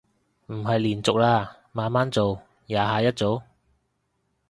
[0.47, 3.43] 唔係連續啦，慢慢做，廿下一組